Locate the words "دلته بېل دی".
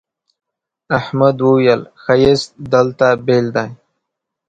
2.71-3.69